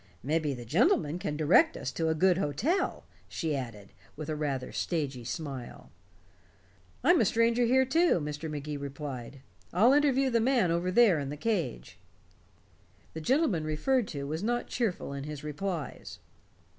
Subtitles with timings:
[0.23, 4.71] "Mebbe the gentleman can direct us to a good hotel," she added, with a rather
[4.71, 5.91] stagy smile.
[7.03, 8.49] "I'm a stranger here, too," Mr.
[8.49, 9.41] Magee replied.
[9.71, 11.99] "I'll interview the man over there in the cage."
[13.13, 16.17] The gentleman referred to was not cheerful in his replies.